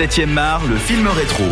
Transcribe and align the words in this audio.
7e 0.00 0.38
art, 0.38 0.66
le 0.66 0.78
film 0.78 1.06
rétro. 1.08 1.44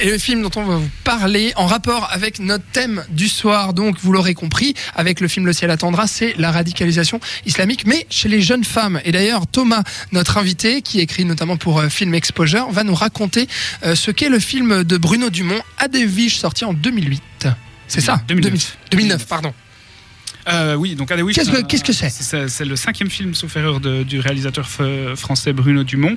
Et 0.00 0.10
le 0.10 0.18
film 0.18 0.42
dont 0.42 0.50
on 0.56 0.64
va 0.64 0.76
vous 0.78 0.90
parler 1.04 1.52
en 1.54 1.66
rapport 1.66 2.08
avec 2.10 2.40
notre 2.40 2.64
thème 2.72 3.04
du 3.08 3.28
soir, 3.28 3.72
donc 3.72 3.98
vous 4.00 4.10
l'aurez 4.10 4.34
compris, 4.34 4.74
avec 4.96 5.20
le 5.20 5.28
film 5.28 5.46
Le 5.46 5.52
ciel 5.52 5.70
attendra, 5.70 6.08
c'est 6.08 6.34
la 6.38 6.50
radicalisation 6.50 7.20
islamique, 7.46 7.86
mais 7.86 8.04
chez 8.10 8.28
les 8.28 8.42
jeunes 8.42 8.64
femmes. 8.64 9.00
Et 9.04 9.12
d'ailleurs, 9.12 9.46
Thomas, 9.46 9.84
notre 10.10 10.38
invité, 10.38 10.82
qui 10.82 10.98
écrit 10.98 11.24
notamment 11.24 11.56
pour 11.56 11.78
euh, 11.78 11.88
Film 11.88 12.14
Exposure, 12.14 12.68
va 12.72 12.82
nous 12.82 12.96
raconter 12.96 13.46
euh, 13.84 13.94
ce 13.94 14.10
qu'est 14.10 14.28
le 14.28 14.40
film 14.40 14.82
de 14.82 14.96
Bruno 14.96 15.30
Dumont, 15.30 15.62
Adevige, 15.78 16.36
sorti 16.36 16.64
en 16.64 16.72
2008. 16.72 17.46
C'est 17.86 18.00
ça? 18.00 18.20
2009. 18.26 18.76
2009, 18.90 19.24
pardon. 19.26 19.54
Euh, 20.50 20.74
oui, 20.74 20.94
donc 20.94 21.10
oui, 21.22 21.32
Qu'est-ce 21.34 21.50
c'est 21.50 21.62
que- 21.62 21.92
c'est 21.92 22.10
c'est 22.10 22.48
C'est 22.48 22.64
le 22.64 22.76
cinquième 22.76 23.10
film, 23.10 23.34
sauf 23.34 23.54
erreur, 23.56 23.80
de- 23.80 24.02
du 24.02 24.20
réalisateur 24.20 24.66
français 25.16 25.52
Bruno 25.52 25.84
Dumont. 25.84 26.16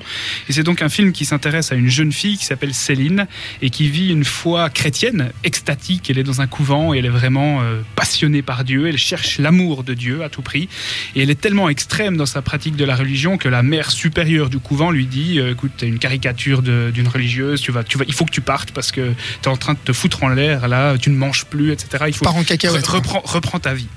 Et 0.50 0.54
c'est 0.54 0.63
donc 0.63 0.81
un 0.81 0.89
film 0.89 1.11
qui 1.11 1.25
s'intéresse 1.25 1.71
à 1.71 1.75
une 1.75 1.89
jeune 1.89 2.11
fille 2.11 2.38
qui 2.38 2.45
s'appelle 2.45 2.73
Céline 2.73 3.27
et 3.62 3.70
qui 3.70 3.89
vit 3.89 4.09
une 4.09 4.23
foi 4.23 4.70
chrétienne 4.70 5.31
extatique. 5.44 6.09
Elle 6.09 6.17
est 6.17 6.23
dans 6.23 6.41
un 6.41 6.48
couvent 6.48 6.94
et 6.94 6.99
elle 6.99 7.05
est 7.05 7.09
vraiment 7.09 7.62
euh, 7.62 7.81
passionnée 7.95 8.41
par 8.41 8.63
Dieu. 8.63 8.88
Elle 8.88 8.98
cherche 8.98 9.38
l'amour 9.39 9.84
de 9.84 9.94
Dieu 9.94 10.23
à 10.23 10.30
tout 10.30 10.41
prix. 10.41 10.70
Et 11.16 11.23
elle 11.23 11.30
est 11.30 11.39
tellement 11.39 11.67
extrême 11.70 12.16
dans 12.17 12.25
sa 12.25 12.41
pratique 12.41 12.75
de 12.75 12.86
la 12.86 12.95
religion 12.95 13.38
que 13.38 13.50
la 13.50 13.63
mère 13.63 13.91
supérieure 13.91 14.50
du 14.50 14.59
couvent 14.59 14.91
lui 14.91 15.05
dit 15.08 15.39
euh, 15.39 15.52
Écoute, 15.52 15.72
t'es 15.77 15.88
une 15.88 16.00
caricature 16.00 16.61
d'une 16.61 17.08
religieuse, 17.08 17.61
tu 17.61 17.72
vas, 17.72 17.84
tu 17.84 17.98
vas, 17.98 18.05
il 18.08 18.13
faut 18.13 18.25
que 18.25 18.31
tu 18.31 18.41
partes 18.41 18.72
parce 18.72 18.91
que 18.91 19.11
t'es 19.41 19.48
en 19.50 19.58
train 19.58 19.73
de 19.73 19.80
te 19.84 19.91
foutre 19.94 20.23
en 20.23 20.30
l'air, 20.30 20.67
là, 20.67 20.98
tu 20.98 21.09
ne 21.09 21.16
manges 21.16 21.45
plus, 21.45 21.72
etc. 21.72 22.05
Il 22.08 22.13
faut 22.13 22.23
Part 22.25 22.36
en 22.36 22.44
cacahuète. 22.44 22.86
Re- 22.86 22.91
reprends, 22.95 23.22
reprends 23.25 23.59
ta 23.59 23.73
vie. 23.73 23.88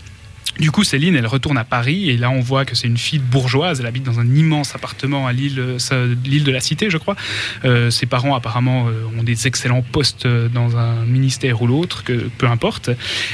Du 0.59 0.71
coup, 0.71 0.85
Céline, 0.85 1.17
elle 1.17 1.27
retourne 1.27 1.59
à 1.59 1.65
Paris 1.65 2.11
et 2.11 2.17
là, 2.17 2.31
on 2.31 2.41
voit 2.41 2.65
que 2.65 2.77
c'est 2.77 2.87
une 2.87 2.97
fille 2.97 3.19
bourgeoise. 3.19 3.81
Elle 3.81 3.87
habite 3.87 4.05
dans 4.05 4.21
un 4.21 4.35
immense 4.35 4.75
appartement 4.75 5.27
à 5.27 5.33
l'île, 5.33 5.59
euh, 5.59 6.15
l'île 6.25 6.45
de 6.45 6.53
la 6.53 6.61
Cité, 6.61 6.91
je 6.91 6.99
crois. 6.99 7.17
Euh, 7.65 7.91
ses 7.91 8.07
parents, 8.07 8.37
apparemment, 8.37 8.87
euh, 8.89 9.19
ont 9.19 9.25
des 9.25 9.47
excellents 9.49 9.83
postes 9.83 10.27
euh, 10.27 10.49
dans 10.49 10.77
un 10.77 11.05
ministère 11.07 11.61
ou 11.61 11.67
l'autre, 11.67 12.05
que 12.05 12.13
peu 12.39 12.47
importe. 12.47 12.91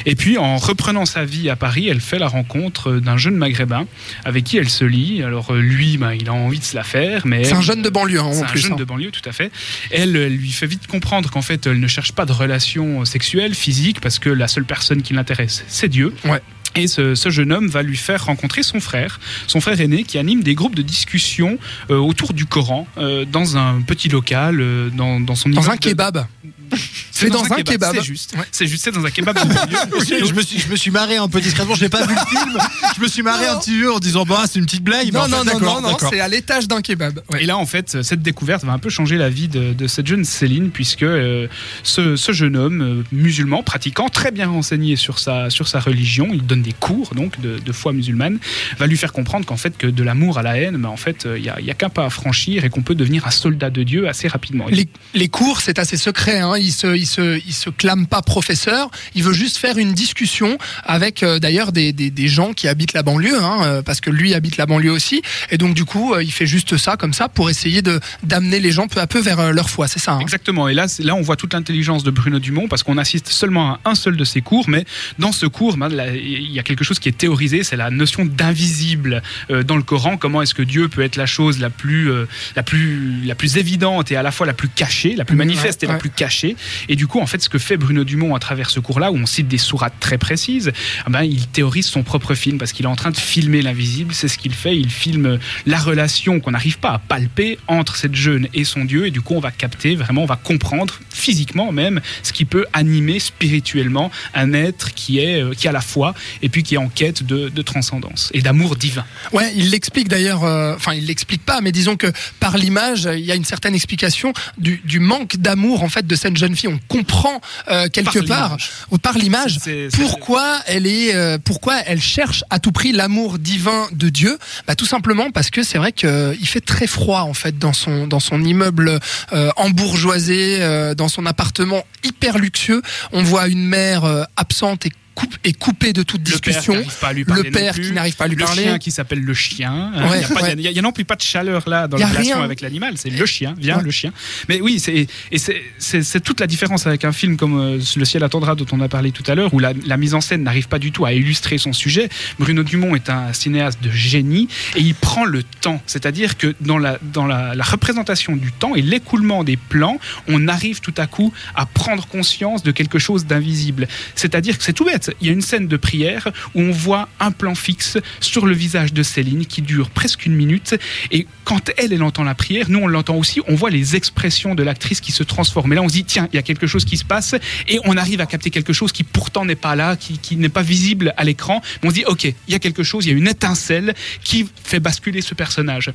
Et 0.06 0.14
puis, 0.14 0.38
en 0.38 0.56
reprenant 0.56 1.04
sa 1.04 1.24
vie 1.24 1.50
à 1.50 1.56
Paris, 1.56 1.88
elle 1.88 2.00
fait 2.00 2.18
la 2.18 2.28
rencontre 2.28 2.92
d'un 2.94 3.18
jeune 3.18 3.36
maghrébin 3.36 3.86
avec 4.24 4.44
qui 4.44 4.56
elle 4.56 4.70
se 4.70 4.84
lie. 4.86 5.22
Alors, 5.22 5.52
lui, 5.52 5.98
ben, 5.98 6.12
il 6.12 6.28
a 6.28 6.32
envie 6.32 6.58
de 6.58 6.64
se 6.64 6.74
la 6.74 6.84
faire, 6.84 7.26
mais 7.26 7.44
C'est 7.44 7.54
un 7.54 7.60
jeune 7.60 7.82
de 7.82 7.90
banlieue, 7.90 8.20
hein, 8.20 8.30
c'est 8.32 8.40
en 8.40 8.44
un 8.44 8.48
plus. 8.48 8.60
jeune 8.60 8.72
hein. 8.72 8.76
de 8.76 8.84
banlieue, 8.84 9.10
tout 9.10 9.28
à 9.28 9.32
fait. 9.32 9.52
Elle, 9.90 10.16
elle 10.16 10.36
lui 10.36 10.52
fait 10.52 10.66
vite 10.66 10.86
comprendre 10.86 11.30
qu'en 11.30 11.42
fait, 11.42 11.66
elle 11.66 11.80
ne 11.80 11.86
cherche 11.86 12.12
pas 12.12 12.24
de 12.24 12.32
relation 12.32 13.04
sexuelle, 13.04 13.54
physique, 13.54 14.00
parce 14.00 14.18
que 14.18 14.30
la 14.30 14.48
seule 14.48 14.64
personne 14.64 15.02
qui 15.02 15.12
l'intéresse, 15.12 15.64
c'est 15.68 15.88
Dieu. 15.88 16.14
Ouais. 16.24 16.40
Et 16.76 16.86
ce, 16.86 17.14
ce 17.16 17.30
jeune 17.30 17.52
homme 17.52 17.66
va 17.68 17.82
lui 17.82 17.96
faire 17.96 18.26
rencontrer 18.26 18.62
son 18.62 18.78
frère, 18.80 19.18
son 19.48 19.60
frère 19.60 19.80
aîné, 19.80 20.04
qui 20.04 20.18
anime 20.18 20.42
des 20.42 20.54
groupes 20.54 20.76
de 20.76 20.82
discussion 20.82 21.58
euh, 21.90 21.96
autour 21.96 22.32
du 22.32 22.46
Coran, 22.46 22.86
euh, 22.96 23.24
dans 23.24 23.56
un 23.56 23.80
petit 23.82 24.08
local, 24.08 24.60
euh, 24.60 24.88
dans, 24.90 25.18
dans 25.20 25.34
son 25.34 25.48
Dans 25.50 25.68
un 25.70 25.74
de- 25.74 25.80
kebab. 25.80 26.26
C'est 27.20 27.30
dans 27.30 27.44
un 27.44 27.62
kebab. 27.62 27.94
C'est 27.94 28.02
juste. 28.02 28.34
Ouais. 28.36 28.44
C'est 28.50 28.66
juste, 28.66 28.84
c'est 28.84 28.92
dans 28.92 29.04
un 29.04 29.10
kebab 29.10 29.38
je, 29.38 30.32
me 30.32 30.42
suis, 30.42 30.58
je 30.58 30.68
me 30.68 30.76
suis 30.76 30.90
marré 30.90 31.16
un 31.16 31.28
peu 31.28 31.40
discrètement, 31.40 31.74
je 31.74 31.84
n'ai 31.84 31.88
pas 31.88 32.04
vu 32.06 32.14
le 32.14 32.38
film. 32.38 32.58
Je 32.96 33.02
me 33.02 33.08
suis 33.08 33.22
marré 33.22 33.46
un 33.46 33.58
petit 33.58 33.78
peu 33.78 33.92
en 33.92 33.98
disant 33.98 34.24
bah 34.24 34.44
c'est 34.50 34.58
une 34.58 34.66
petite 34.66 34.84
blague. 34.84 35.06
mais 35.12 35.18
Non, 35.18 35.24
en 35.24 35.44
fait, 35.44 35.52
non, 35.54 35.60
non, 35.60 35.80
non, 35.82 35.96
c'est 36.10 36.20
à 36.20 36.28
l'étage 36.28 36.68
d'un 36.68 36.80
kebab. 36.80 37.20
Ouais. 37.30 37.42
Et 37.42 37.46
là, 37.46 37.56
en 37.56 37.66
fait, 37.66 38.02
cette 38.02 38.22
découverte 38.22 38.64
va 38.64 38.72
un 38.72 38.78
peu 38.78 38.90
changer 38.90 39.16
la 39.16 39.28
vie 39.28 39.48
de, 39.48 39.72
de 39.72 39.86
cette 39.86 40.06
jeune 40.06 40.24
Céline, 40.24 40.70
puisque 40.70 41.02
euh, 41.02 41.46
ce, 41.82 42.16
ce 42.16 42.32
jeune 42.32 42.56
homme 42.56 42.82
euh, 42.82 43.02
musulman, 43.12 43.62
pratiquant, 43.62 44.08
très 44.08 44.30
bien 44.30 44.48
renseigné 44.48 44.96
sur 44.96 45.18
sa, 45.18 45.50
sur 45.50 45.68
sa 45.68 45.80
religion, 45.80 46.28
il 46.32 46.46
donne 46.46 46.62
des 46.62 46.72
cours 46.72 47.14
donc 47.14 47.40
de, 47.40 47.58
de 47.58 47.72
foi 47.72 47.92
musulmane, 47.92 48.38
va 48.78 48.86
lui 48.86 48.96
faire 48.96 49.12
comprendre 49.12 49.46
qu'en 49.46 49.56
fait, 49.56 49.76
que 49.76 49.86
de 49.86 50.02
l'amour 50.02 50.38
à 50.38 50.42
la 50.42 50.56
haine, 50.58 50.76
mais 50.78 50.88
en 50.88 50.96
fait, 50.96 51.26
euh, 51.26 51.38
il 51.38 51.42
n'y 51.42 51.48
a, 51.48 51.60
y 51.60 51.70
a 51.70 51.74
qu'un 51.74 51.88
pas 51.88 52.04
à 52.04 52.10
franchir 52.10 52.64
et 52.64 52.70
qu'on 52.70 52.82
peut 52.82 52.94
devenir 52.94 53.26
un 53.26 53.30
soldat 53.30 53.70
de 53.70 53.82
Dieu 53.82 54.08
assez 54.08 54.28
rapidement. 54.28 54.66
Les, 54.68 54.88
les 55.14 55.28
cours, 55.28 55.60
c'est 55.60 55.78
assez 55.78 55.96
secret. 55.96 56.40
Hein. 56.40 56.54
Se, 56.70 56.96
se, 57.10 57.40
il 57.46 57.52
se 57.52 57.70
clame 57.70 58.06
pas 58.06 58.22
professeur. 58.22 58.90
Il 59.14 59.22
veut 59.22 59.32
juste 59.34 59.56
faire 59.58 59.76
une 59.78 59.92
discussion 59.92 60.56
avec 60.84 61.22
euh, 61.22 61.38
d'ailleurs 61.38 61.72
des, 61.72 61.92
des, 61.92 62.10
des 62.10 62.28
gens 62.28 62.52
qui 62.52 62.68
habitent 62.68 62.94
la 62.94 63.02
banlieue, 63.02 63.42
hein, 63.42 63.58
euh, 63.64 63.82
parce 63.82 64.00
que 64.00 64.10
lui 64.10 64.34
habite 64.34 64.56
la 64.56 64.66
banlieue 64.66 64.92
aussi. 64.92 65.22
Et 65.50 65.58
donc 65.58 65.74
du 65.74 65.84
coup, 65.84 66.14
euh, 66.14 66.22
il 66.22 66.32
fait 66.32 66.46
juste 66.46 66.76
ça 66.76 66.96
comme 66.96 67.12
ça 67.12 67.28
pour 67.28 67.50
essayer 67.50 67.82
de 67.82 68.00
d'amener 68.22 68.60
les 68.60 68.72
gens 68.72 68.86
peu 68.88 69.00
à 69.00 69.06
peu 69.06 69.20
vers 69.20 69.52
leur 69.52 69.68
foi. 69.68 69.88
C'est 69.88 69.98
ça. 69.98 70.12
Hein? 70.12 70.20
Exactement. 70.20 70.68
Et 70.68 70.74
là, 70.74 70.86
là, 71.00 71.14
on 71.14 71.22
voit 71.22 71.36
toute 71.36 71.52
l'intelligence 71.54 72.02
de 72.04 72.10
Bruno 72.10 72.38
Dumont 72.38 72.68
parce 72.68 72.82
qu'on 72.82 72.98
assiste 72.98 73.28
seulement 73.28 73.74
à 73.74 73.80
un 73.90 73.94
seul 73.94 74.16
de 74.16 74.24
ses 74.24 74.40
cours, 74.40 74.68
mais 74.68 74.84
dans 75.18 75.32
ce 75.32 75.46
cours, 75.46 75.76
ben, 75.76 75.90
il 76.14 76.52
y 76.52 76.58
a 76.58 76.62
quelque 76.62 76.84
chose 76.84 76.98
qui 76.98 77.08
est 77.08 77.18
théorisé, 77.18 77.64
c'est 77.64 77.76
la 77.76 77.90
notion 77.90 78.24
d'invisible 78.24 79.22
euh, 79.50 79.62
dans 79.62 79.76
le 79.76 79.82
Coran. 79.82 80.16
Comment 80.16 80.42
est-ce 80.42 80.54
que 80.54 80.62
Dieu 80.62 80.88
peut 80.88 81.02
être 81.02 81.16
la 81.16 81.26
chose 81.26 81.58
la 81.58 81.70
plus, 81.70 82.10
euh, 82.10 82.26
la 82.56 82.62
plus, 82.62 83.22
la 83.24 83.34
plus 83.34 83.56
évidente 83.56 84.10
et 84.12 84.16
à 84.16 84.22
la 84.22 84.30
fois 84.30 84.46
la 84.46 84.52
plus 84.52 84.68
cachée, 84.68 85.14
la 85.16 85.24
plus 85.24 85.36
Ouais, 85.36 85.44
manifeste 85.46 85.82
et 85.82 85.86
la 85.86 85.94
ouais. 85.94 85.98
plus 85.98 86.10
cachée? 86.10 86.56
Et 86.88 86.96
du 87.00 87.06
coup, 87.06 87.18
en 87.18 87.26
fait, 87.26 87.40
ce 87.40 87.48
que 87.48 87.58
fait 87.58 87.78
Bruno 87.78 88.04
Dumont 88.04 88.34
à 88.34 88.38
travers 88.40 88.68
ce 88.68 88.78
cours-là, 88.78 89.10
où 89.10 89.16
on 89.16 89.24
cite 89.24 89.48
des 89.48 89.56
sourates 89.56 89.94
très 90.00 90.18
précises, 90.18 90.70
ah 91.06 91.08
ben, 91.08 91.22
il 91.22 91.46
théorise 91.46 91.86
son 91.86 92.02
propre 92.02 92.34
film 92.34 92.58
parce 92.58 92.74
qu'il 92.74 92.84
est 92.84 92.90
en 92.90 92.94
train 92.94 93.10
de 93.10 93.16
filmer 93.16 93.62
l'invisible. 93.62 94.12
C'est 94.12 94.28
ce 94.28 94.36
qu'il 94.36 94.52
fait. 94.52 94.76
Il 94.76 94.90
filme 94.90 95.38
la 95.64 95.78
relation 95.78 96.40
qu'on 96.40 96.50
n'arrive 96.50 96.78
pas 96.78 96.90
à 96.90 96.98
palper 96.98 97.58
entre 97.68 97.96
cette 97.96 98.14
jeune 98.14 98.48
et 98.52 98.64
son 98.64 98.84
Dieu. 98.84 99.06
Et 99.06 99.10
du 99.10 99.22
coup, 99.22 99.32
on 99.32 99.40
va 99.40 99.50
capter 99.50 99.94
vraiment, 99.94 100.24
on 100.24 100.26
va 100.26 100.36
comprendre 100.36 101.00
physiquement 101.08 101.72
même 101.72 102.02
ce 102.22 102.34
qui 102.34 102.44
peut 102.44 102.66
animer 102.74 103.18
spirituellement 103.18 104.10
un 104.34 104.52
être 104.52 104.92
qui 104.92 105.20
est 105.20 105.42
euh, 105.42 105.54
qui 105.54 105.68
a 105.68 105.72
la 105.72 105.80
foi 105.80 106.14
et 106.42 106.50
puis 106.50 106.62
qui 106.62 106.74
est 106.74 106.78
en 106.78 106.88
quête 106.88 107.22
de, 107.22 107.62
transcendance 107.62 108.30
et 108.34 108.42
d'amour 108.42 108.76
divin. 108.76 109.06
Ouais, 109.32 109.52
il 109.56 109.70
l'explique 109.70 110.08
d'ailleurs. 110.08 110.44
euh, 110.44 110.74
Enfin, 110.74 110.92
il 110.92 111.06
l'explique 111.06 111.44
pas, 111.46 111.62
mais 111.62 111.72
disons 111.72 111.96
que 111.96 112.12
par 112.40 112.58
l'image, 112.58 113.08
il 113.10 113.24
y 113.24 113.32
a 113.32 113.34
une 113.34 113.44
certaine 113.44 113.74
explication 113.74 114.34
du, 114.58 115.00
manque 115.00 115.36
d'amour 115.38 115.82
en 115.82 115.88
fait 115.88 116.06
de 116.06 116.14
cette 116.14 116.36
jeune 116.36 116.56
fille. 116.56 116.68
Comprend 116.90 117.40
euh, 117.68 117.88
quelque 117.88 118.18
Par 118.18 118.50
part 118.50 118.56
ou 118.90 118.98
par 118.98 119.16
l'image 119.16 119.58
pourquoi 119.92 120.58
elle 120.66 120.86
est, 120.86 121.14
euh, 121.14 121.38
pourquoi 121.42 121.76
elle 121.86 122.00
cherche 122.00 122.44
à 122.50 122.58
tout 122.58 122.72
prix 122.72 122.92
l'amour 122.92 123.38
divin 123.38 123.88
de 123.92 124.08
Dieu? 124.08 124.38
Bah, 124.66 124.74
tout 124.74 124.86
simplement 124.86 125.30
parce 125.30 125.50
que 125.50 125.62
c'est 125.62 125.78
vrai 125.78 125.92
qu'il 125.92 126.46
fait 126.46 126.60
très 126.60 126.88
froid 126.88 127.20
en 127.20 127.34
fait 127.34 127.58
dans 127.58 127.72
son 127.72 128.06
dans 128.06 128.20
son 128.20 128.42
immeuble 128.42 128.98
euh, 129.32 129.50
embourgeoisé, 129.56 130.58
euh, 130.60 130.94
dans 130.94 131.08
son 131.08 131.26
appartement 131.26 131.84
hyper 132.02 132.38
luxueux. 132.38 132.82
On 133.12 133.22
voit 133.22 133.46
une 133.46 133.64
mère 133.64 134.04
euh, 134.04 134.24
absente 134.36 134.86
et, 134.86 134.92
coupe, 135.20 135.34
et 135.44 135.52
coupée 135.52 135.92
de 135.92 136.02
toute 136.02 136.20
Le 136.28 136.38
père 136.38 136.40
qui 136.40 136.50
discussion. 136.50 136.72
n'arrive 136.74 136.98
pas 136.98 137.08
à 137.08 137.12
lui 137.12 137.24
parler 137.24 137.42
Le 137.44 137.50
père 137.50 137.74
qui 137.74 137.92
n'arrive 137.92 138.16
pas 138.16 138.24
à 138.24 138.28
lui 138.28 138.36
le 138.36 138.44
parler. 138.44 138.62
chien 138.62 138.78
qui 138.78 138.90
s'appelle 138.90 139.20
le 139.20 139.34
chien. 139.34 139.92
Euh, 139.96 140.08
Ouais, 140.10 140.20
Il 140.52 140.58
n'y 140.58 140.66
a, 140.66 140.70
ouais. 140.72 140.80
non 140.82 140.92
plus 140.92 141.04
pas 141.04 141.16
de 141.16 141.22
chaleur 141.22 141.68
là 141.68 141.86
dans 141.88 141.96
la 141.98 142.06
relation 142.06 142.36
rien. 142.36 142.44
avec 142.44 142.60
l'animal. 142.60 142.94
C'est 142.96 143.10
le 143.10 143.26
chien, 143.26 143.54
viens 143.58 143.78
Ouais. 143.78 143.82
le 143.84 143.90
chien. 143.90 144.12
Mais 144.48 144.60
oui, 144.60 144.80
c'est 144.80 145.06
et 145.30 146.20
toute 146.24 146.40
la 146.40 146.46
différence 146.46 146.86
avec 146.86 147.04
un 147.04 147.12
film 147.12 147.36
comme 147.36 147.58
euh, 147.58 147.78
Le 147.96 148.04
ciel 148.04 148.22
attendra 148.24 148.54
dont 148.54 148.66
on 148.72 148.80
a 148.80 148.88
parlé 148.88 149.10
tout 149.12 149.22
à 149.26 149.34
l'heure, 149.34 149.52
où 149.54 149.58
la, 149.58 149.72
la 149.86 149.96
mise 149.96 150.14
en 150.14 150.20
scène 150.20 150.42
n'arrive 150.42 150.68
pas 150.68 150.78
du 150.78 150.92
tout 150.92 151.04
à 151.04 151.12
illustrer 151.12 151.58
son 151.58 151.72
sujet. 151.72 152.08
Bruno 152.38 152.62
Dumont 152.62 152.94
est 152.94 153.10
un 153.10 153.32
cinéaste 153.32 153.82
de 153.82 153.90
génie 153.90 154.48
et 154.76 154.80
il 154.80 154.94
prend 154.94 155.24
le 155.24 155.42
temps. 155.42 155.82
C'est-à-dire 155.86 156.36
que 156.38 156.54
dans 156.60 156.78
la 156.78 156.98
dans 157.02 157.26
la, 157.26 157.54
la 157.54 157.64
représentation 157.64 158.36
du 158.36 158.52
temps 158.52 158.74
et 158.74 158.82
l'écoulement 158.82 159.44
des 159.44 159.56
plans, 159.56 159.98
on 160.28 160.48
arrive 160.48 160.80
tout 160.80 160.94
à 160.96 161.06
coup 161.06 161.32
à 161.54 161.66
prendre 161.66 162.06
conscience 162.06 162.62
de 162.62 162.70
quelque 162.72 162.98
chose 162.98 163.26
d'invisible. 163.26 163.88
C'est-à-dire 164.14 164.56
que 164.58 164.64
c'est 164.64 164.72
tout 164.72 164.84
bête. 164.84 165.09
Il 165.20 165.26
y 165.26 165.30
a 165.30 165.32
une 165.32 165.42
scène 165.42 165.68
de 165.68 165.76
prière 165.76 166.28
où 166.54 166.60
on 166.60 166.70
voit 166.70 167.08
un 167.18 167.30
plan 167.30 167.54
fixe 167.54 167.98
sur 168.20 168.46
le 168.46 168.54
visage 168.54 168.92
de 168.92 169.02
Céline 169.02 169.46
qui 169.46 169.62
dure 169.62 169.90
presque 169.90 170.26
une 170.26 170.34
minute. 170.34 170.76
Et 171.10 171.26
quand 171.44 171.70
elle, 171.76 171.92
elle 171.92 172.02
entend 172.02 172.24
la 172.24 172.34
prière, 172.34 172.66
nous, 172.68 172.80
on 172.80 172.86
l'entend 172.86 173.16
aussi, 173.16 173.40
on 173.48 173.54
voit 173.54 173.70
les 173.70 173.96
expressions 173.96 174.54
de 174.54 174.62
l'actrice 174.62 175.00
qui 175.00 175.12
se 175.12 175.22
transforment. 175.22 175.72
Et 175.72 175.76
là, 175.76 175.82
on 175.82 175.88
se 175.88 175.94
dit, 175.94 176.04
tiens, 176.04 176.28
il 176.32 176.36
y 176.36 176.38
a 176.38 176.42
quelque 176.42 176.66
chose 176.66 176.84
qui 176.84 176.96
se 176.96 177.04
passe. 177.04 177.34
Et 177.68 177.78
on 177.84 177.96
arrive 177.96 178.20
à 178.20 178.26
capter 178.26 178.50
quelque 178.50 178.72
chose 178.72 178.92
qui 178.92 179.04
pourtant 179.04 179.44
n'est 179.44 179.54
pas 179.56 179.76
là, 179.76 179.96
qui, 179.96 180.18
qui 180.18 180.36
n'est 180.36 180.48
pas 180.48 180.62
visible 180.62 181.14
à 181.16 181.24
l'écran. 181.24 181.62
On 181.82 181.90
se 181.90 181.94
dit, 181.94 182.04
OK, 182.06 182.24
il 182.24 182.34
y 182.48 182.54
a 182.54 182.58
quelque 182.58 182.82
chose, 182.82 183.06
il 183.06 183.12
y 183.12 183.14
a 183.14 183.16
une 183.16 183.28
étincelle 183.28 183.94
qui 184.22 184.48
fait 184.64 184.80
basculer 184.80 185.20
ce 185.20 185.34
personnage. 185.34 185.92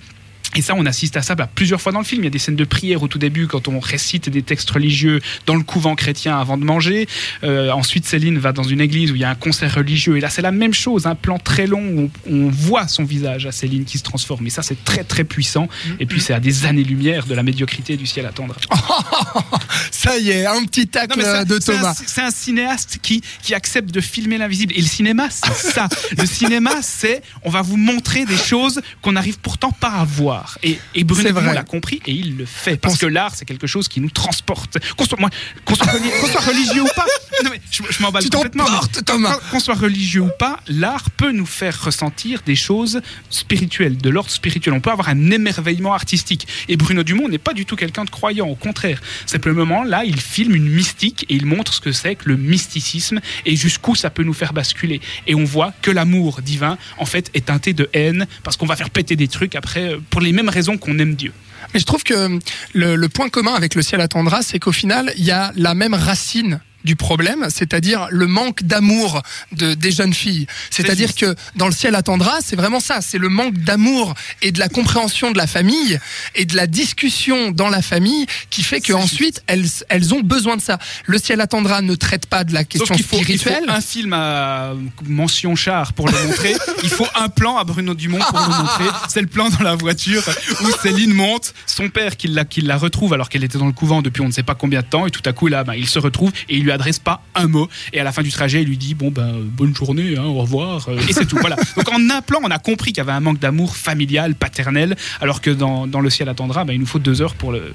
Et 0.56 0.62
ça, 0.62 0.74
on 0.76 0.86
assiste 0.86 1.18
à 1.18 1.22
ça 1.22 1.36
bah, 1.36 1.50
plusieurs 1.54 1.82
fois 1.82 1.92
dans 1.92 2.00
le 2.00 2.06
film. 2.06 2.22
Il 2.22 2.26
y 2.26 2.28
a 2.28 2.32
des 2.32 2.40
scènes 2.40 2.56
de 2.56 2.64
prière 2.64 3.04
au 3.04 3.08
tout 3.08 3.20
début 3.20 3.48
quand 3.48 3.68
on 3.68 3.80
récite 3.80 4.30
des 4.30 4.42
textes 4.42 4.70
religieux 4.70 5.22
dans 5.46 5.56
le 5.56 5.64
couvent 5.64 5.96
chrétien 5.96 6.38
avant 6.38 6.58
de 6.58 6.64
manger. 6.64 7.08
Euh, 7.44 7.72
ensuite, 7.72 8.06
Céline 8.06 8.38
va 8.38 8.54
dans 8.54 8.64
une 8.64 8.82
église 8.82 9.12
où 9.12 9.16
il 9.16 9.22
y 9.22 9.26
a 9.26 9.30
un 9.30 9.36
concert 9.36 9.74
religieux. 9.76 10.18
Et 10.18 10.22
là, 10.22 10.30
c'est 10.30 10.42
la 10.42 10.52
même 10.52 10.74
chose, 10.74 11.08
un 11.08 11.16
plan 11.16 11.38
très 11.38 11.68
long 11.68 11.84
où 11.84 12.12
on, 12.30 12.50
voit 12.50 12.88
son 12.88 13.04
visage 13.04 13.46
à 13.46 13.52
Céline 13.52 13.86
qui 13.86 13.98
se 13.98 14.04
transforme. 14.04 14.48
Et 14.48 14.50
ça, 14.50 14.62
c'est 14.62 14.82
très, 14.84 15.04
très 15.04 15.24
puissant. 15.24 15.68
Et 16.00 16.06
puis, 16.06 16.22
c'est 16.22 16.34
à 16.34 16.40
des 16.40 16.66
années-lumière 16.66 17.26
de 17.26 17.36
la 17.36 17.44
médiocrité 17.44 17.98
du 17.98 18.06
ciel 18.06 18.26
à 18.26 18.32
tendre. 18.32 18.56
Ça 19.92 20.18
y 20.20 20.30
est, 20.30 20.46
un 20.46 20.64
petit 20.66 20.88
tacle 20.88 21.20
un- 21.20 21.44
de 21.46 21.60
c'est 21.60 21.74
un- 21.74 21.78
Thomas. 21.78 21.96
C'est 22.06 22.22
un, 22.22 22.30
cinéaste 22.30 23.00
qui, 23.02 23.22
qui 23.42 23.56
accepte 23.56 23.90
de 23.92 24.02
filmer 24.02 24.38
l'invisible. 24.38 24.74
Et 24.76 24.82
le 24.82 24.88
cinéma, 24.88 25.28
c'est 25.32 25.72
ça. 25.72 25.88
le 26.18 26.26
cinéma, 26.26 26.72
c'est 26.82 27.24
on 27.44 27.50
va 27.50 27.62
vous 27.64 27.78
montrer 27.78 28.26
des 28.26 28.38
choses 28.38 28.82
qu'on 29.02 29.14
n'arrive 29.14 29.40
pourtant 29.40 29.72
pas 29.72 29.90
à 29.90 30.04
voir. 30.06 30.45
L'art. 30.46 30.58
Et, 30.64 30.80
et 30.94 31.04
Bruno 31.04 31.24
C'est 31.24 31.30
Dumont 31.30 31.42
vrai. 31.42 31.54
l'a 31.56 31.64
compris 31.64 32.02
et 32.06 32.12
il 32.12 32.38
le 32.38 32.46
fait. 32.46 32.78
Parce 32.78 32.98
que 32.98 33.06
l'art, 33.06 33.34
c'est 33.36 33.46
quelque 33.46 33.68
chose 33.68 33.88
qui 33.88 34.00
nous 34.02 34.10
transporte. 34.10 34.78
Qu'on 34.96 35.06
soit, 35.06 35.20
moi, 35.20 35.30
qu'on 35.66 35.76
soit, 35.76 35.88
reli- 35.88 36.12
qu'on 36.22 36.28
soit 36.28 36.42
religieux 36.42 36.82
ou 36.84 36.88
pas. 36.96 37.06
Non, 37.44 37.50
mais 37.52 37.62
je, 37.72 37.82
je 37.90 38.02
m'emballe 38.02 38.24
complètement. 38.30 38.66
Thomas. 39.06 39.38
Qu'on 39.52 39.60
soit 39.60 39.76
religieux 39.76 40.22
ou 40.22 40.30
pas, 40.40 40.60
l'art 40.68 41.10
peut 41.12 41.32
nous 41.32 41.46
faire 41.46 41.84
ressentir 41.84 42.42
des 42.46 42.56
choses 42.56 43.02
spirituelles, 43.30 43.98
de 43.98 44.10
l'ordre 44.10 44.30
spirituel. 44.32 44.74
On 44.74 44.80
peut 44.82 44.92
avoir 44.92 45.10
un 45.10 45.32
émerveillement 45.32 45.94
artistique. 45.94 46.48
Et 46.68 46.78
Bruno 46.78 47.04
Dumont 47.04 47.28
n'est 47.28 47.38
pas 47.38 47.54
du 47.54 47.66
tout 47.66 47.76
quelqu'un 47.76 48.06
de 48.06 48.10
croyant. 48.10 48.48
Au 48.48 48.56
contraire, 48.56 49.02
simplement 49.26 49.84
là, 49.84 50.04
il 50.06 50.20
filme 50.20 50.56
une 50.56 50.70
mystique 50.70 51.26
et 51.30 51.36
il 51.36 51.46
montre 51.46 51.74
ce 51.74 51.82
que 51.82 51.92
c'est 51.92 52.16
que 52.16 52.30
le 52.30 52.38
mysticisme 52.38 53.20
et 53.46 53.56
jusqu'où 53.56 53.96
ça 53.96 54.10
peut 54.10 54.24
nous 54.24 54.34
faire 54.34 54.54
basculer. 54.54 55.02
Et 55.28 55.36
on 55.36 55.44
voit 55.44 55.74
que 55.82 55.92
l'amour 55.92 56.42
divin, 56.42 56.78
en 56.98 57.06
fait, 57.06 57.30
est 57.34 57.46
teinté 57.46 57.74
de 57.74 57.90
haine 57.94 58.28
parce 58.44 58.58
qu'on 58.58 58.66
va 58.66 58.76
faire 58.76 58.90
péter 58.90 59.16
des 59.16 59.28
trucs 59.28 59.56
après 59.56 59.94
euh, 59.94 59.98
pour 60.10 60.22
les 60.22 60.25
mêmes 60.32 60.50
raisons 60.50 60.78
qu'on 60.78 60.98
aime 61.00 61.16
Dieu. 61.16 61.34
Mais 61.74 61.80
je 61.80 61.86
trouve 61.86 62.04
que 62.04 62.40
le, 62.74 62.96
le 62.96 63.10
point 63.10 63.30
commun 63.30 63.54
avec 63.54 63.76
le 63.76 63.82
ciel 63.82 64.02
attendra, 64.02 64.42
c'est 64.42 64.60
qu'au 64.60 64.72
final, 64.72 65.12
il 65.18 65.24
y 65.26 65.32
a 65.32 65.52
la 65.56 65.74
même 65.74 65.94
racine 65.94 66.62
du 66.86 66.96
problème, 66.96 67.48
c'est-à-dire 67.50 68.08
le 68.12 68.28
manque 68.28 68.64
d'amour 68.64 69.22
de, 69.52 69.74
des 69.74 69.92
jeunes 69.92 70.14
filles. 70.14 70.48
C'est-à-dire 70.70 71.16
que 71.16 71.36
dans 71.56 71.66
le 71.66 71.74
ciel 71.74 71.96
attendra, 71.96 72.38
c'est 72.42 72.56
vraiment 72.56 72.80
ça, 72.80 73.02
c'est 73.02 73.18
le 73.18 73.30
manque 73.30 73.58
d'amour 73.58 74.14
et 74.42 74.52
de 74.52 74.60
la 74.60 74.70
compréhension 74.70 75.32
de 75.32 75.38
la 75.38 75.48
famille 75.48 76.00
et 76.36 76.46
de 76.46 76.56
la 76.56 76.68
discussion 76.68 77.52
dans 77.52 77.70
la 77.70 77.82
famille 77.82 78.26
qui 78.50 78.64
fait 78.64 78.80
que 78.80 78.88
C'est 78.88 78.94
ensuite 78.94 79.44
elles, 79.48 79.66
elles 79.90 80.14
ont 80.14 80.22
besoin 80.22 80.56
de 80.56 80.62
ça. 80.62 80.78
Le 81.06 81.18
ciel 81.18 81.42
attendra 81.42 81.82
ne 81.82 81.96
traite 81.96 82.28
pas 82.28 82.44
de 82.44 82.54
la 82.54 82.64
question 82.64 82.96
qu'il 82.96 83.04
faut, 83.04 83.18
il 83.18 83.26
faut 83.26 83.34
spirituelle. 83.34 83.70
un 83.70 83.82
film 83.82 84.14
à 84.14 84.74
mention 85.06 85.56
char 85.56 85.94
pour 85.94 86.08
le 86.08 86.28
montrer. 86.28 86.56
il 86.84 86.90
faut 86.90 87.08
un 87.16 87.30
plan 87.30 87.58
à 87.58 87.64
Bruno 87.64 87.96
Dumont 87.96 88.20
pour 88.20 88.40
le 88.40 88.48
montrer. 88.48 88.86
C'est 89.10 89.22
le 89.22 89.28
plan 89.28 89.50
dans 89.50 89.64
la 89.64 89.76
voiture 89.76 90.24
où 90.62 90.68
Céline 90.84 91.14
monte, 91.14 91.54
son 91.66 91.90
père 91.90 92.16
qui 92.16 92.28
la, 92.28 92.46
qui 92.46 92.62
la 92.62 92.78
retrouve 92.78 93.14
alors 93.14 93.30
qu'elle 93.30 93.44
était 93.44 93.58
dans 93.58 93.66
le 93.66 93.74
couvent 93.74 94.04
depuis 94.04 94.22
on 94.22 94.28
ne 94.28 94.32
sait 94.32 94.44
pas 94.44 94.56
combien 94.56 94.82
de 94.82 94.86
temps 94.86 95.08
et 95.08 95.12
tout 95.12 95.24
à 95.26 95.34
coup 95.34 95.48
là, 95.48 95.64
ben, 95.64 95.74
il 95.74 95.88
se 95.88 95.98
retrouve 95.98 96.32
et 96.50 96.58
il 96.58 96.64
lui 96.64 96.72
adresse 96.76 97.00
pas 97.00 97.22
un 97.34 97.48
mot 97.48 97.68
et 97.94 98.00
à 98.00 98.04
la 98.04 98.12
fin 98.12 98.22
du 98.22 98.32
trajet 98.32 98.62
il 98.62 98.68
lui 98.68 98.78
dit 98.78 98.94
bon 98.94 99.12
ben 99.12 99.34
bonne 99.42 99.76
journée, 99.76 100.16
hein, 100.18 100.26
au 100.26 100.36
revoir 100.36 100.88
euh, 100.90 100.98
et 101.10 101.14
c'est 101.14 101.26
tout. 101.26 101.38
Voilà. 101.40 101.56
Donc 101.76 101.90
en 101.90 102.10
un 102.10 102.22
plan 102.22 102.40
on 102.44 102.52
a 102.52 102.60
compris 102.60 102.92
qu'il 102.92 103.00
y 103.00 103.02
avait 103.02 103.12
un 103.12 103.20
manque 103.20 103.40
d'amour 103.40 103.76
familial, 103.76 104.36
paternel, 104.36 104.96
alors 105.22 105.42
que 105.42 105.50
dans, 105.50 105.88
dans 105.88 106.02
le 106.02 106.10
ciel 106.10 106.30
attendra, 106.30 106.66
ben, 106.66 106.74
il 106.74 106.80
nous 106.80 106.86
faut 106.86 107.00
deux 107.00 107.22
heures 107.22 107.36
pour 107.36 107.52
le 107.52 107.74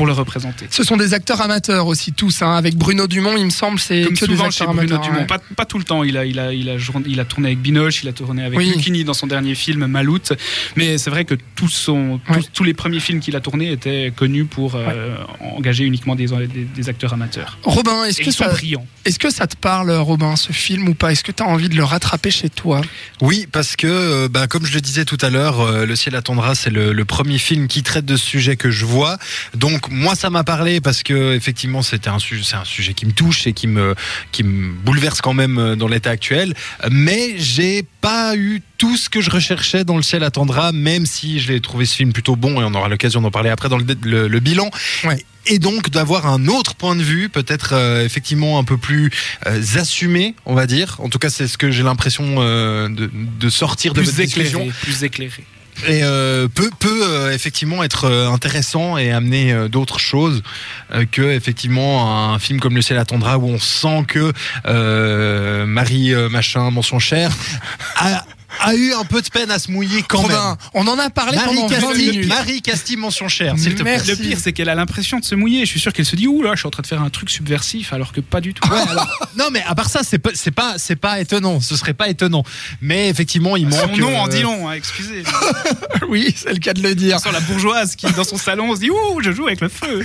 pour 0.00 0.06
le 0.06 0.14
représenter. 0.14 0.64
Ce 0.70 0.82
sont 0.82 0.96
des 0.96 1.12
acteurs 1.12 1.42
amateurs 1.42 1.86
aussi 1.86 2.12
tous, 2.14 2.40
hein. 2.40 2.52
avec 2.56 2.74
Bruno 2.74 3.06
Dumont, 3.06 3.36
il 3.36 3.44
me 3.44 3.50
semble, 3.50 3.78
c'est 3.78 4.04
Comme 4.04 4.14
que 4.16 4.24
des 4.24 4.32
souvent 4.32 4.50
chez 4.50 4.62
acteurs 4.62 4.74
Bruno 4.74 4.94
amateurs. 4.94 5.02
Dumont, 5.12 5.20
ouais. 5.20 5.26
pas, 5.26 5.38
pas 5.56 5.66
tout 5.66 5.76
le 5.76 5.84
temps. 5.84 6.04
Il 6.04 6.16
a, 6.16 6.24
il, 6.24 6.38
a, 6.38 6.54
il, 6.54 6.70
a, 6.70 6.78
journ- 6.78 7.04
il 7.06 7.20
a 7.20 7.26
tourné 7.26 7.48
avec 7.48 7.58
Binoche, 7.60 8.02
il 8.02 8.08
a 8.08 8.12
tourné 8.14 8.42
avec 8.44 8.58
Oui. 8.58 8.72
Lucchini 8.74 9.04
dans 9.04 9.12
son 9.12 9.26
dernier 9.26 9.54
film 9.54 9.84
Maloute. 9.86 10.32
Mais 10.76 10.96
c'est 10.96 11.10
vrai 11.10 11.26
que 11.26 11.34
tous, 11.54 11.68
son, 11.68 12.18
tous, 12.26 12.32
Ouais. 12.32 12.40
tous 12.54 12.64
les 12.64 12.72
premiers 12.72 13.00
films 13.00 13.20
qu'il 13.20 13.36
a 13.36 13.40
tournés 13.40 13.72
étaient 13.72 14.10
connus 14.16 14.46
pour 14.46 14.74
euh, 14.76 15.16
engager 15.54 15.84
uniquement 15.84 16.14
des, 16.16 16.28
des, 16.28 16.46
des 16.64 16.88
acteurs 16.88 17.12
amateurs. 17.12 17.58
Robin, 17.64 18.04
est-ce 18.04 18.20
que 18.22 18.26
ils 18.28 18.32
sont 18.32 18.44
ça, 18.44 18.48
brillants. 18.50 18.86
est-ce 19.04 19.18
que 19.18 19.28
ça 19.28 19.46
te 19.46 19.56
parle, 19.56 19.90
Robin, 19.90 20.34
ce 20.36 20.52
film 20.52 20.88
ou 20.88 20.94
pas? 20.94 21.12
Est-ce 21.12 21.24
que 21.24 21.32
tu 21.32 21.42
as 21.42 21.46
envie 21.46 21.68
de 21.68 21.76
le 21.76 21.84
rattraper 21.84 22.30
chez 22.30 22.48
toi? 22.48 22.80
Oui, 23.20 23.46
parce 23.52 23.76
que, 23.76 23.86
euh, 23.86 24.28
bah, 24.30 24.46
comme 24.46 24.64
je 24.64 24.72
le 24.72 24.80
disais 24.80 25.04
tout 25.04 25.18
à 25.20 25.28
l'heure, 25.28 25.60
euh, 25.60 25.84
Le 25.84 25.96
ciel 25.96 26.14
attendra, 26.14 26.54
c'est 26.54 26.70
le, 26.70 26.92
le 26.94 27.04
premier 27.04 27.36
film 27.38 27.66
qui 27.68 27.82
traite 27.82 28.06
de 28.06 28.16
ce 28.16 28.24
sujet 28.24 28.56
que 28.56 28.70
je 28.70 28.86
vois. 28.86 29.18
Donc, 29.54 29.89
moi, 29.90 30.14
ça 30.14 30.30
m'a 30.30 30.44
parlé 30.44 30.80
parce 30.80 31.02
que, 31.02 31.34
effectivement, 31.34 31.82
c'était 31.82 32.08
un 32.08 32.18
sujet, 32.18 32.42
c'est 32.44 32.56
un 32.56 32.64
sujet 32.64 32.94
qui 32.94 33.04
me 33.06 33.12
touche 33.12 33.46
et 33.46 33.52
qui 33.52 33.66
me, 33.66 33.94
qui 34.32 34.42
me 34.44 34.72
bouleverse 34.72 35.20
quand 35.20 35.34
même 35.34 35.58
euh, 35.58 35.76
dans 35.76 35.88
l'état 35.88 36.10
actuel. 36.10 36.54
Mais 36.90 37.34
j'ai 37.36 37.84
pas 38.00 38.34
eu 38.36 38.62
tout 38.78 38.96
ce 38.96 39.08
que 39.10 39.20
je 39.20 39.30
recherchais 39.30 39.84
dans 39.84 39.96
Le 39.96 40.02
ciel 40.02 40.22
attendra, 40.24 40.72
même 40.72 41.04
si 41.04 41.40
je 41.40 41.52
l'ai 41.52 41.60
trouvé 41.60 41.84
ce 41.84 41.94
film 41.96 42.12
plutôt 42.12 42.36
bon 42.36 42.60
et 42.60 42.64
on 42.64 42.72
aura 42.74 42.88
l'occasion 42.88 43.20
d'en 43.20 43.30
parler 43.30 43.50
après 43.50 43.68
dans 43.68 43.76
le, 43.78 43.84
le- 44.02 44.28
le 44.28 44.40
bilan. 44.40 44.70
Ouais. 45.04 45.22
Et 45.46 45.58
donc 45.58 45.90
d'avoir 45.90 46.26
un 46.26 46.46
autre 46.48 46.74
point 46.74 46.94
de 46.96 47.02
vue, 47.02 47.28
peut-être 47.28 47.70
euh, 47.72 48.04
effectivement 48.04 48.58
un 48.58 48.64
peu 48.64 48.76
plus 48.76 49.10
euh, 49.46 49.60
assumé, 49.76 50.34
on 50.46 50.54
va 50.54 50.66
dire. 50.66 50.96
En 51.00 51.08
tout 51.08 51.18
cas, 51.18 51.30
c'est 51.30 51.48
ce 51.48 51.56
que 51.58 51.70
j'ai 51.70 51.82
l'impression 51.82 52.36
euh, 52.38 52.88
de, 52.88 53.10
de 53.12 53.48
sortir 53.50 53.92
de 53.94 54.00
Plus 54.00 54.06
votre 54.10 54.22
discussion 54.22 54.60
éclairés, 54.60 54.78
plus 54.82 55.02
éclairés. 55.04 55.44
Et 55.86 56.02
euh, 56.02 56.48
peut 56.48 56.70
peut 56.78 57.02
euh, 57.02 57.32
effectivement 57.32 57.82
être 57.82 58.04
euh, 58.04 58.28
intéressant 58.28 58.98
et 58.98 59.10
amener 59.10 59.68
d'autres 59.68 59.98
choses 59.98 60.42
que 61.12 61.22
effectivement 61.22 62.32
un 62.32 62.38
film 62.38 62.60
comme 62.60 62.74
Le 62.74 62.82
ciel 62.82 62.98
attendra 62.98 63.38
où 63.38 63.46
on 63.46 63.58
sent 63.58 64.04
que 64.08 64.32
Marie 65.64 66.14
machin 66.30 66.70
mention 66.70 66.98
cher 66.98 67.30
a, 67.96 68.24
a 68.62 68.74
eu 68.74 68.92
un 68.92 69.04
peu 69.04 69.22
de 69.22 69.28
peine 69.28 69.50
à 69.50 69.58
se 69.58 69.70
mouiller 69.70 70.02
quand 70.06 70.22
Robin, 70.22 70.48
même. 70.50 70.56
on 70.74 70.86
en 70.86 70.98
a 70.98 71.10
parlé 71.10 71.36
Marie 71.36 71.54
pendant 71.56 71.66
20 71.68 71.80
Castille, 71.80 72.10
minutes. 72.10 72.28
Marie 72.28 72.62
Castille 72.62 72.96
mention 72.96 73.28
cher, 73.28 73.58
s'il 73.58 73.74
te 73.74 73.82
plaît. 73.82 74.00
Le 74.06 74.16
pire, 74.16 74.38
c'est 74.40 74.52
qu'elle 74.52 74.68
a 74.68 74.74
l'impression 74.74 75.18
de 75.18 75.24
se 75.24 75.34
mouiller. 75.34 75.60
Je 75.60 75.70
suis 75.70 75.80
sûr 75.80 75.92
qu'elle 75.92 76.06
se 76.06 76.16
dit 76.16 76.26
Ouh 76.28 76.42
là, 76.42 76.52
je 76.54 76.60
suis 76.60 76.66
en 76.66 76.70
train 76.70 76.82
de 76.82 76.86
faire 76.86 77.02
un 77.02 77.10
truc 77.10 77.30
subversif, 77.30 77.92
alors 77.92 78.12
que 78.12 78.20
pas 78.20 78.40
du 78.40 78.54
tout. 78.54 78.68
Ouais, 78.68 78.80
alors, 78.88 79.28
non 79.36 79.46
mais 79.52 79.62
à 79.66 79.74
part 79.74 79.88
ça, 79.88 80.00
c'est 80.02 80.18
pas 80.18 80.30
c'est 80.34 80.50
pas 80.50 80.74
c'est 80.78 80.96
pas 80.96 81.20
étonnant. 81.20 81.60
Ce 81.60 81.76
serait 81.76 81.94
pas 81.94 82.08
étonnant. 82.08 82.44
Mais 82.80 83.08
effectivement, 83.08 83.56
il 83.56 83.66
manque. 83.66 83.80
Son 83.80 83.96
nom 83.96 84.18
en 84.18 84.26
euh, 84.26 84.30
dit 84.30 84.42
long, 84.42 84.68
hein, 84.68 84.72
excusez. 84.72 85.24
Oui, 86.08 86.34
c'est 86.36 86.52
le 86.52 86.58
cas 86.58 86.72
de 86.72 86.82
le 86.82 86.94
dire. 86.94 87.20
Sur 87.20 87.30
la 87.30 87.40
bourgeoise 87.40 87.94
qui, 87.94 88.10
dans 88.12 88.24
son 88.24 88.36
salon, 88.36 88.74
se 88.74 88.80
dit 88.80 88.90
Ouh, 88.90 89.20
je 89.22 89.30
joue 89.30 89.46
avec 89.46 89.60
le 89.60 89.68
feu. 89.68 90.04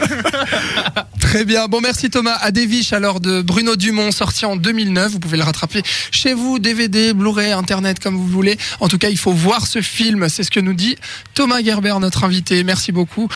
Très 1.20 1.46
bien. 1.46 1.68
Bon, 1.68 1.82
merci 1.82 2.10
Thomas. 2.10 2.38
À 2.42 2.52
Deviche, 2.52 2.94
alors 2.94 3.20
de 3.20 3.42
Bruno 3.42 3.76
Dumont, 3.76 4.12
sorti 4.12 4.46
en 4.46 4.56
2009. 4.56 5.12
Vous 5.14 5.20
pouvez 5.20 5.38
le 5.38 5.44
rattraper 5.44 5.82
chez 6.12 6.34
vous, 6.34 6.60
DVD, 6.60 7.14
Blu-ray, 7.14 7.52
Internet, 7.52 8.00
comme 8.00 8.16
vous 8.16 8.28
En 8.80 8.88
tout 8.88 8.98
cas, 8.98 9.10
il 9.10 9.18
faut 9.18 9.32
voir 9.32 9.68
ce 9.68 9.82
film. 9.82 10.30
C'est 10.30 10.44
ce 10.44 10.52
que 10.52 10.60
nous 10.60 10.74
dit 10.74 10.96
Thomas 11.34 11.62
Gerber, 11.64 11.96
notre 12.00 12.24
invité. 12.24 12.64
Merci 12.64 12.92
beaucoup. 12.92 13.28